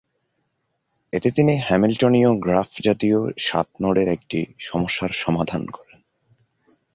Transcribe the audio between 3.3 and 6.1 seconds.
সাত-নোডের একটি সমস্যার সমাধান করেন।